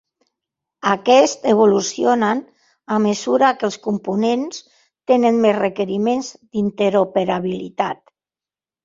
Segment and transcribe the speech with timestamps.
[0.91, 2.39] Aquests evolucionen
[2.95, 4.63] a mesura que els components
[5.13, 8.03] tenen més requeriments d'interoperabilitat.